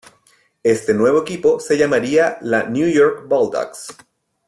Este 0.63 0.95
nuevo 0.95 1.21
equipo 1.21 1.59
se 1.59 1.77
llamaría 1.77 2.39
la 2.41 2.63
New 2.63 2.87
York 2.91 3.27
Bulldogs. 3.27 3.89